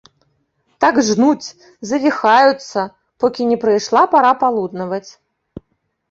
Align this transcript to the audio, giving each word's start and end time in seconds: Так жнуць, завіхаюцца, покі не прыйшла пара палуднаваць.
Так 0.83 0.95
жнуць, 1.09 1.55
завіхаюцца, 1.89 2.79
покі 3.23 3.45
не 3.49 3.57
прыйшла 3.65 4.01
пара 4.15 4.31
палуднаваць. 4.41 5.11